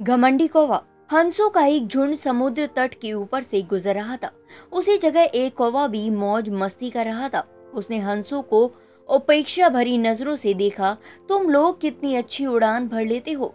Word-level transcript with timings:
घमंडी 0.00 0.46
कौवा 0.46 0.80
हंसों 1.12 1.48
का 1.50 1.64
एक 1.64 1.86
झुंड 1.86 2.14
समुद्र 2.14 2.66
तट 2.66 2.94
के 2.94 3.12
ऊपर 3.12 3.42
से 3.42 3.60
गुजर 3.62 3.94
रहा 3.94 4.16
था। 4.16 4.30
उसी 4.72 4.96
जगह 4.96 5.28
एक 5.34 5.56
कौवा 5.56 5.86
भी 5.86 6.08
मौज 6.10 6.48
मस्ती 6.50 6.90
कर 6.90 7.04
रहा 7.06 7.28
था। 7.28 7.42
उसने 7.74 7.98
हंसों 7.98 8.40
को 8.42 8.64
उपेक्षा 9.08 9.68
भरी 9.68 9.98
नज़रों 9.98 10.36
से 10.36 10.54
देखा, 10.54 10.96
तुम 11.28 11.50
लोग 11.50 11.80
कितनी 11.80 12.14
अच्छी 12.16 12.46
उड़ान 12.46 12.88
भर 12.88 13.04
लेते 13.04 13.32
हो। 13.32 13.54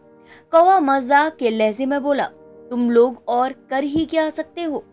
कौवा 0.52 0.80
मज़ाक 0.82 1.36
के 1.36 1.50
लहजे 1.50 1.86
में 1.86 2.02
बोला, 2.04 2.26
तुम 2.70 2.90
लोग 2.92 3.24
और 3.28 3.54
कर 3.70 3.84
ही 3.84 4.06
क्या 4.06 4.30
सकते 4.30 4.64
हो? 4.64 4.84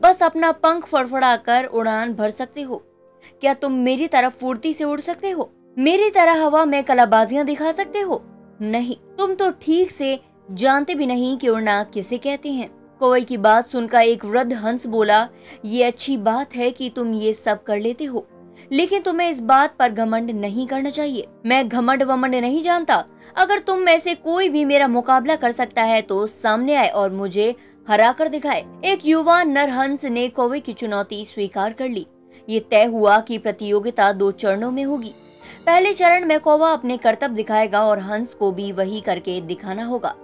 बस 0.00 0.22
अपना 0.22 0.52
पंख 0.54 0.86
फड़फड़ा 0.86 1.36
कर 1.36 1.64
उड़ान 1.64 2.14
भर 2.14 2.30
सकते 2.30 2.62
हो। 2.62 2.82
क्या 3.40 3.54
तुम 3.54 3.72
मेरी 3.74 4.08
तरह 4.08 4.28
फुर्ती 4.30 4.74
से 4.74 4.84
उड़ 4.84 5.00
सकते 5.00 5.30
हो? 5.30 5.50
मेरी 5.76 6.10
तरह 6.10 6.44
हवा 6.44 6.64
में 6.64 6.82
कलाबाजियाँ 6.84 7.44
दिखा 7.46 7.72
सकते 7.72 8.00
हो? 8.00 8.22
नहीं, 8.62 8.96
तुम 9.18 9.34
तो 9.34 9.50
ठीक 9.52 9.90
से 9.90 10.18
जानते 10.48 10.94
भी 10.94 11.06
नहीं 11.06 11.36
कि 11.38 11.48
उड़ना 11.48 11.82
किसे 11.84 12.16
कहते 12.18 12.50
हैं। 12.50 12.68
कौवे 13.00 13.20
की 13.20 13.36
बात 13.36 13.68
सुनकर 13.68 14.00
एक 14.00 14.24
वृद्ध 14.24 14.52
हंस 14.54 14.86
बोला, 14.86 15.26
ये 15.64 15.84
अच्छी 15.84 16.16
बात 16.18 16.54
है 16.56 16.70
कि 16.70 16.88
तुम 16.96 17.12
ये 17.14 17.32
सब 17.32 17.62
कर 17.62 17.78
लेते 17.78 18.04
हो, 18.04 18.26
लेकिन 18.72 19.02
तुम्हें 19.02 19.28
इस 19.30 19.40
बात 19.42 19.76
पर 19.78 19.92
घमंड 19.92 20.30
नहीं 20.30 20.66
करना 20.66 20.90
चाहिए। 20.90 21.26
मैं 21.46 21.68
घमंड 21.68 22.02
वमंड 22.02 22.34
नहीं 22.34 22.62
जानता। 22.62 23.04
अगर 23.36 23.58
तुम 23.58 23.78
में 23.78 23.98
से 23.98 24.14
कोई 24.14 24.48
भी 24.48 24.64
मेरा 24.64 24.88
मुकाबला 24.88 25.36
कर 25.36 25.52
सकता 25.52 25.82
है 25.82 26.00
तो 26.02 26.26
सामने 26.26 26.74
आए 26.74 26.88
और 26.88 27.12
मुझे 27.12 27.54
हरा 27.86 28.10
कर 28.12 28.28
दिखाए। 28.28 28.64
एक 28.84 29.06
युवा 29.06 29.42
नरहंस 29.42 30.04
ने 30.04 30.28
कौवे 30.28 30.60
की 30.60 30.72
चुनौती 30.72 31.24
स्वीकार 31.24 31.72
कर 31.72 31.88
ली। 31.88 32.06
ये 32.48 32.60
तय 32.60 32.84
हुआ 32.84 33.18
कि 33.20 33.38
प्रतियोगिता 33.38 34.12
दो 34.12 34.30
चरणों 34.32 34.70
में 34.70 34.84
होगी। 34.84 35.12
पहले 35.66 35.92
चरण 35.94 36.26
में 36.26 36.38
कौवा 36.40 36.70
अपने 36.70 36.96
कर्तव्य 36.96 37.34
दिखाएगा 37.34 37.84
और 37.84 37.98
हंस 38.00 38.34
को 38.34 38.50
भी 38.52 38.70
वही 38.72 39.00
करके 39.00 39.40
दिखाना 39.40 39.84
होगा। 39.84 40.14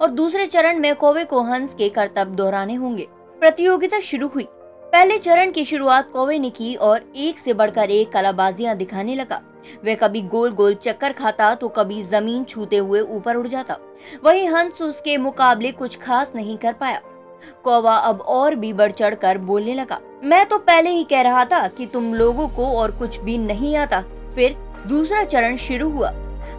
और 0.00 0.10
दूसरे 0.10 0.46
चरण 0.46 0.78
में 0.78 0.94
कोवे 0.94 1.24
को 1.24 1.42
हंस 1.42 1.74
के 1.74 1.88
करतब 1.88 2.34
दोहराने 2.34 2.74
होंगे। 2.74 3.06
प्रतियोगिता 3.40 4.00
शुरू 4.00 4.28
हुई। 4.28 4.46
पहले 4.92 5.18
चरण 5.18 5.50
की 5.50 5.64
शुरुआत 5.64 6.10
कोवे 6.12 6.38
ने 6.38 6.50
की 6.50 6.74
और 6.74 7.00
एक 7.16 7.38
से 7.38 7.52
बढ़कर 7.54 7.90
एक 7.90 8.12
कलाबाजियाँ 8.12 8.76
दिखाने 8.76 9.14
लगा। 9.14 9.40
वह 9.84 9.94
कभी 9.94 10.22
गोल 10.24 10.52
गोल 10.52 10.74
चक्कर 10.74 11.12
खाता 11.12 11.54
तो 11.54 11.68
कभी 11.68 12.02
ज़मीन 12.02 12.44
छूते 12.44 12.76
हुए 12.76 13.00
ऊपर 13.00 13.36
उड़ 13.36 13.46
जाता। 13.46 13.76
वही 14.24 14.44
हंस 14.46 14.80
उसके 14.82 15.16
मुकाबले 15.16 15.72
कुछ 15.72 15.98
खास 15.98 16.32
नहीं 16.34 16.56
कर 16.58 16.72
पाया। 16.72 17.00
कौवा 17.64 17.94
अब 17.94 18.20
और 18.20 18.54
भी 18.54 18.72
बढ़ 18.72 18.92
चढ़ 18.92 19.14
कर 19.14 19.38
बोलने 19.38 19.74
लगा, 19.74 19.98
मैं 20.24 20.44
तो 20.46 20.58
पहले 20.58 20.90
ही 20.90 21.02
कह 21.04 21.20
रहा 21.20 21.44
था 21.44 21.66
कि 21.68 21.86
तुम 21.86 22.14
लोगों 22.14 22.48
को 22.48 22.66
और 22.72 22.90
कुछ 22.90 23.18
भी 23.18 23.36
नहीं 23.38 23.76
आता। 23.76 24.00
फिर 24.34 24.56
दूसरा 24.86 25.24
चरण 25.24 25.56
शुरू 25.58 25.90
हुआ। 25.90 26.10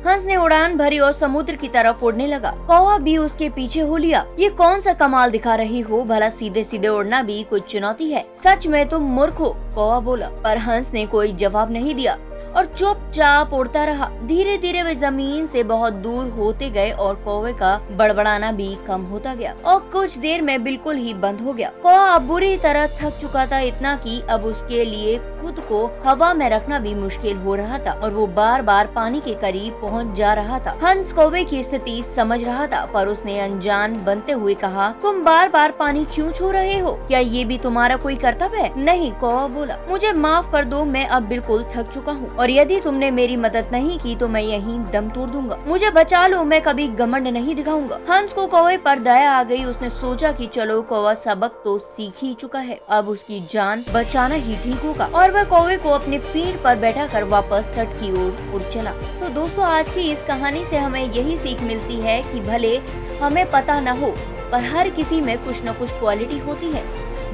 हंस 0.08 0.26
ने 0.26 0.36
उड़ान 0.36 0.78
भरी 0.78 1.00
और 1.00 1.12
समुद्र 1.12 1.56
की 1.56 1.68
तरफ़ 1.68 2.06
उड़ने 2.06 2.28
लगा। 2.28 2.52
कौवा 2.68 2.98
भी 2.98 3.18
उसके 3.18 3.50
पीछे 3.50 3.80
हो 3.80 3.98
लिया। 3.98 4.26
ये 4.40 4.50
कौन 4.50 4.80
सा 4.80 4.94
कमाल 4.94 5.32
दिखा 5.32 5.56
रही 5.56 5.80
हो? 5.80 6.04
भला 6.04 6.30
सीधे 6.30 6.64
सीधे 6.64 6.88
उड़ना 6.88 7.22
भी 7.22 7.44
कुछ 7.44 7.64
चुनौती 7.64 8.12
है। 8.12 8.26
सच 8.36 8.68
में 8.68 8.90
तुम 8.90 9.04
मूर्ख 9.04 9.40
हो, 9.40 9.56
कौवा 9.76 10.00
बोला। 10.00 10.28
पर 10.28 10.58
हंस 10.58 10.92
ने 10.94 11.06
कोई 11.06 11.32
जवाब 11.34 11.72
नहीं 11.72 11.96
दिया। 11.96 12.18
और 12.48 12.66
चुपचाप 12.68 13.54
उड़ता 13.54 13.84
रहा। 13.84 14.10
धीरे 14.24 14.58
धीरे 14.58 14.84
वे 14.84 14.94
ज़मीन 14.96 15.48
से 15.48 15.64
बहुत 15.64 15.94
दूर 15.94 16.30
होते 16.30 16.70
गए 16.70 16.92
और 16.92 17.16
कौवे 17.16 17.54
का 17.54 17.76
बड़बड़ाना 17.92 18.52
भी 18.52 18.74
कम 18.88 19.02
होता 19.04 19.34
गया। 19.34 19.56
और 19.66 19.80
कुछ 19.94 20.18
देर 20.18 20.42
में 20.42 20.64
बिल्कुल 20.64 20.96
ही 20.96 21.14
बंद 21.16 21.42
हो 21.42 21.54
गया। 21.54 21.72
कौवा 21.84 22.06
अब 22.06 22.28
बुरी 22.28 22.56
तरह 22.58 22.88
थक 22.98 23.18
चुका 23.22 23.46
था 23.46 23.60
इतना 23.62 23.96
कि 23.98 24.20
अब 24.30 24.46
उसके 24.46 24.84
लिए 24.86 25.18
खुद 25.42 25.60
को 25.70 25.86
हवा 26.06 26.34
में 26.34 26.50
रखना 26.50 26.80
भी 26.80 26.94
मुश्किल 26.96 27.38
हो 27.38 27.56
रहा 27.56 27.78
था 27.78 27.92
और 27.94 28.12
वो 28.12 28.26
बार 28.28 28.62
बार 28.62 28.88
पानी 28.88 29.20
के 29.20 29.34
करीब 29.36 29.74
पहुँच 29.82 30.16
जा 30.18 30.34
रहा 30.34 30.60
था। 30.60 30.78
हंस 30.84 31.14
कौवे 31.14 31.44
की 31.44 31.62
स्थिति 31.64 32.02
समझ 32.06 32.44
रहा 32.44 32.66
था, 32.68 32.86
पर 32.86 33.08
उसने 33.08 33.40
अनजान 33.40 33.96
बनते 34.06 34.32
हुए 34.32 34.54
कहा, 34.56 34.90
तुम 35.02 35.24
बार 35.24 35.50
बार 35.50 35.72
पानी 35.72 36.06
क्यों 36.06 36.32
छू 36.32 36.50
रहे 36.52 36.78
हो? 36.80 36.92
क्या 37.08 37.20
ये 37.20 37.44
भी 37.46 37.58
तुम्हारा 37.58 37.96
कोई 37.98 38.16
कर्तव्य 38.16 38.58
है? 38.58 38.72
नहीं, 38.84 39.12
कौवा 39.12 39.48
बोला, 39.48 39.78
मुझे 39.90 40.12
माफ़ 40.14 40.52
कर 40.52 40.66
दो, 40.66 40.84
मैं 40.86 41.06
अब 41.08 41.24
बिल्कुल 41.24 41.64
थक 41.76 41.90
चुका 41.90 42.12
हूँ। 42.12 42.36
और 42.40 42.50
यदि 42.50 42.80
तुमने 42.80 43.12
मेरी 43.12 43.36
मदद 43.36 43.70
नहीं 43.72 43.98
की 44.00 44.16
तो 44.16 44.28
मैं 44.28 44.42
यहीं 44.42 44.80
दम 44.92 45.10
तोड़ 45.10 45.30
दूँगा। 45.30 45.58
मुझे 45.68 45.90
बचा 45.90 46.26
लो, 46.28 46.44
मैं 46.44 46.62
कभी 46.62 46.88
घमंड 46.88 47.28
नहीं 47.28 47.56
दिखाऊँगा। 47.56 48.00
हंस 48.10 48.34
को 48.34 48.46
कौवे 48.48 48.78
पर 48.78 49.00
दया 49.00 49.32
आ 49.32 49.44
गई। 49.44 49.64
उसने 49.64 49.90
सोचा 49.90 50.32
कि 50.32 50.48
चलो, 50.48 50.82
कौवा 50.82 51.14
सबक 51.14 51.62
तो 51.64 51.78
सीख 51.78 52.14
ही 52.18 52.34
चुका 52.34 52.60
है। 52.60 52.80
अब 52.90 53.10
उसकी 53.10 53.40
जान 53.52 53.84
बचाना 53.94 54.36
ही 54.36 54.56
ठीक 54.56 54.80
होगा। 54.80 55.10
और 55.16 55.32
वह 55.32 55.44
कौवे 55.44 55.78
को 55.78 55.90
अपने 55.90 56.18
पीठ 56.18 56.62
पर 56.64 56.76
बैठा 56.76 57.08
कर 57.08 57.24
वापस 57.24 57.70
तट 57.76 58.00
की 58.02 58.12
ओर 58.12 58.54
उड़ 58.54 58.62
चला। 58.62 58.92
तो 58.92 59.30
दोस्तों, 59.30 59.66
आज 59.66 59.90
की 59.90 60.12
इस 60.12 60.24
कहानी 60.24 60.66
से 60.66 60.78
हमें 60.78 61.14
यही 61.14 61.38
सीख 61.38 61.62
मिलती 61.62 61.96
है 61.96 62.22
कि 62.24 62.40
भले 62.40 62.78
हमें 63.22 63.52
पता 63.52 63.80
न 63.80 63.88
हो, 63.88 64.14
पर 64.52 64.64
हर 64.64 64.90
किसी 64.90 65.22
में 65.22 65.38
कुछ 65.38 65.66
न 65.66 65.74
कुछ 65.74 65.92
क्वालिटी 65.92 66.38
होती 66.38 66.68
है, 66.68 66.84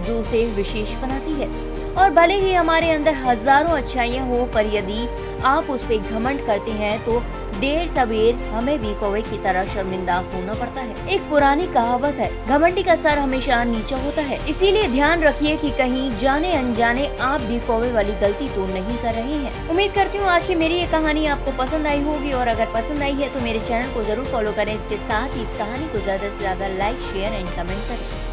जो 0.03 0.19
उसे 0.19 0.45
विशेष 0.45 0.93
बनाती 0.95 1.33
है। 1.33 1.72
और 1.93 2.09
भले 2.11 2.39
ही 2.39 2.53
हमारे 2.53 2.91
अंदर 2.91 3.13
हज़ारों 3.25 3.77
अच्छाइयाँ 3.77 4.25
हो, 4.27 4.45
पर 4.45 4.73
यदि 4.75 5.07
आप 5.45 5.69
उस 5.69 5.83
पर 5.83 6.11
घमंड 6.11 6.45
करते 6.45 6.71
हैं 6.73 6.99
तो 7.05 7.21
देर 7.55 7.87
सवेर 7.89 8.35
हमें 8.51 8.77
भी 8.79 8.93
कौवे 8.99 9.21
की 9.21 9.37
तरह 9.43 9.65
शर्मिंदा 9.73 10.15
होना 10.33 10.53
पड़ता 10.53 10.81
है। 10.81 11.07
एक 11.07 11.29
पुरानी 11.29 11.67
कहावत 11.73 12.15
है, 12.15 12.29
घमंडी 12.47 12.83
का 12.83 12.95
सर 12.95 13.17
हमेशा 13.19 13.63
नीचा 13.63 13.97
होता 13.97 14.21
है। 14.21 14.39
इसीलिए 14.49 14.87
ध्यान 14.87 15.21
रखिए 15.23 15.55
कि 15.57 15.69
कहीं 15.77 16.09
जाने 16.17 16.53
अनजाने 16.53 17.05
आप 17.21 17.41
भी 17.41 17.59
कौवे 17.67 17.91
वाली 17.91 18.13
गलती 18.21 18.49
तो 18.49 18.65
नहीं 18.67 18.97
कर 18.97 19.13
रहे 19.13 19.37
हैं। 19.37 19.69
उम्मीद 19.69 19.93
करती 19.93 20.17
हूँ 20.17 20.27
आज 20.29 20.45
की 20.45 20.55
मेरी 20.55 20.75
ये 20.75 20.87
कहानी 20.87 21.25
आपको 21.27 21.57
पसंद 21.57 21.87
आई 21.87 22.03
होगी, 22.03 22.31
और 22.33 22.47
अगर 22.47 22.73
पसंद 22.73 23.03
आई 23.03 23.13
है 23.13 23.33
तो 23.33 23.39
मेरे 23.39 23.59
चैनल 23.61 23.93
को 23.93 24.03
ज़रूर 24.03 24.25
फॉलो 24.25 24.51
करें। 24.51 24.75
इसके 24.75 24.97
साथ 24.99 25.35
ही 25.35 25.41
इस 25.41 25.57
कहानी 25.57 25.87
को 25.87 25.99
ज़्यादा 25.99 26.25
ऐसी 26.25 26.39
ज़्यादा 26.39 26.67
लाइक, 26.77 27.09
शेयर 27.13 27.33
एंड 27.33 27.47
कमेंट 27.49 27.87
करें। 27.87 28.32